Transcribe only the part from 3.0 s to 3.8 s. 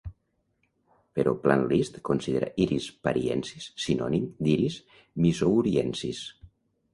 pariensis"